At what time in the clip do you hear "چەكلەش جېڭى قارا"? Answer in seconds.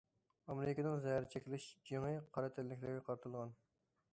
1.33-2.51